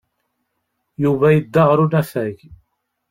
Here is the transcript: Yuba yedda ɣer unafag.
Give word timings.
Yuba 1.03 1.27
yedda 1.31 1.63
ɣer 1.65 1.77
unafag. 1.85 2.37